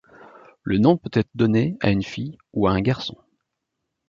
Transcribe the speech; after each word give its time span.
Le 0.63 0.79
nom 0.79 0.97
peut 0.97 1.11
être 1.13 1.29
donné 1.35 1.77
à 1.79 1.91
une 1.91 2.01
fille 2.01 2.39
ou 2.53 2.65
à 2.67 2.71
un 2.71 2.81
garçon. 2.81 3.15